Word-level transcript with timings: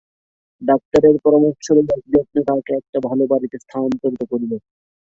ডাক্তারের 0.61 1.15
পরামর্শ 1.25 1.65
লইয়া 1.75 1.95
অতিযত্নে 1.97 2.41
তাহাকে 2.47 2.71
একটা 2.75 2.97
ভালো 3.07 3.23
বাড়িতে 3.31 3.57
স্থানান্তরিত 3.57 4.21
করিল। 4.31 4.51